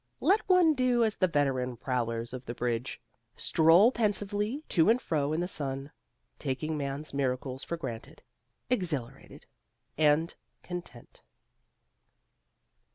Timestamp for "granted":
7.77-8.23